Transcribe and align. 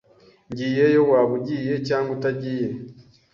Ngiyeyo 0.49 1.01
waba 1.09 1.31
ugiye 1.39 1.73
cyangwa 1.87 2.09
utagiye. 2.17 2.67